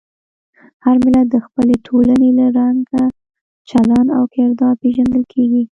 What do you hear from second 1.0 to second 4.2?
ملت د خپلې ټولنې له رنګ، چلند